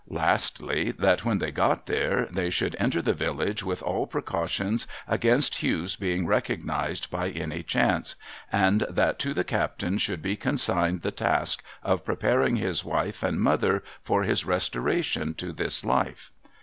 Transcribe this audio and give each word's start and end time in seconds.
Lastly, 0.09 0.89
that 0.93 1.23
when 1.25 1.37
they 1.37 1.51
got 1.51 1.85
there 1.85 2.27
they 2.31 2.49
should 2.49 2.75
enter 2.79 3.03
the 3.03 3.13
village 3.13 3.63
with 3.63 3.83
all 3.83 4.07
precautions 4.07 4.87
against 5.07 5.61
Hugh's 5.61 5.95
being 5.95 6.25
recognised 6.25 7.11
by 7.11 7.29
any 7.29 7.61
chance; 7.61 8.15
and 8.51 8.81
that 8.89 9.19
to 9.19 9.35
the 9.35 9.43
captain 9.43 9.99
should 9.99 10.23
be 10.23 10.35
consigned 10.35 11.03
the 11.03 11.11
task 11.11 11.63
of 11.83 12.03
preparing 12.03 12.55
his 12.55 12.83
wife 12.83 13.21
and 13.21 13.39
mother 13.41 13.83
for 14.01 14.23
his 14.23 14.43
restoration 14.43 15.35
to 15.35 15.53
this 15.53 15.83
life. 15.85 16.31